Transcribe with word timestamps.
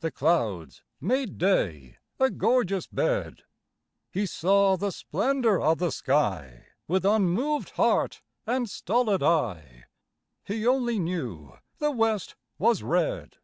The 0.00 0.10
clouds 0.10 0.82
made 1.00 1.38
day 1.38 1.96
a 2.20 2.28
gorgeous 2.28 2.86
bed; 2.86 3.44
He 4.12 4.26
saw 4.26 4.76
the 4.76 4.92
splendour 4.92 5.58
of 5.62 5.78
the 5.78 5.90
sky 5.90 6.66
With 6.86 7.06
unmoved 7.06 7.70
heart 7.70 8.20
and 8.46 8.68
stolid 8.68 9.22
eye; 9.22 9.84
He 10.44 10.66
only 10.66 10.98
knew 10.98 11.56
the 11.78 11.90
West 11.90 12.36
was 12.58 12.82
red. 12.82 13.36